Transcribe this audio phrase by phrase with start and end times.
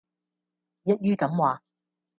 [0.83, 1.61] 一於噉話